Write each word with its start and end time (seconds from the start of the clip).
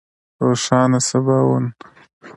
روښانه 0.45 0.99
سباوون 1.07 1.65